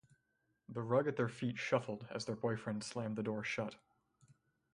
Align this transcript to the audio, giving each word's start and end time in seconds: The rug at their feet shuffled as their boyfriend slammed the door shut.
The 0.67 0.81
rug 0.81 1.07
at 1.07 1.15
their 1.15 1.29
feet 1.29 1.59
shuffled 1.59 2.07
as 2.09 2.25
their 2.25 2.35
boyfriend 2.35 2.83
slammed 2.83 3.17
the 3.17 3.21
door 3.21 3.43
shut. 3.43 3.75